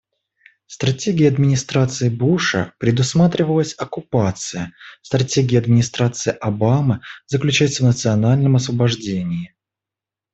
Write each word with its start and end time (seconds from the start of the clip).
Стратегией 0.65 1.29
администрации 1.31 2.09
Буша 2.09 2.73
предусматривалась 2.79 3.75
оккупация; 3.77 4.73
стратегия 5.03 5.59
администрации 5.59 6.31
Обамы 6.31 7.01
заключается 7.27 7.83
в 7.83 7.85
национальном 7.85 8.55
освобождении. 8.55 9.53